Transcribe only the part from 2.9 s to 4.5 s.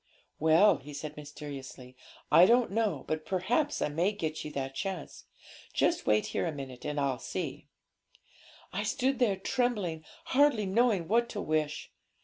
but perhaps I may get you